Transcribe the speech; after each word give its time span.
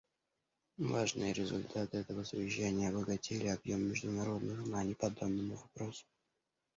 Важные 0.79 1.31
результаты 1.31 1.97
этого 1.97 2.23
совещания 2.23 2.89
обогатили 2.89 3.49
объем 3.49 3.83
международных 3.87 4.65
знаний 4.65 4.95
по 4.95 5.11
данному 5.11 5.57
вопросу. 5.57 6.07